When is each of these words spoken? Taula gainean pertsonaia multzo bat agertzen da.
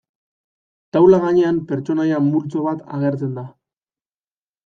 Taula 0.95 1.19
gainean 1.25 1.59
pertsonaia 1.71 2.21
multzo 2.29 2.65
bat 2.69 2.81
agertzen 2.99 3.39
da. 3.41 3.47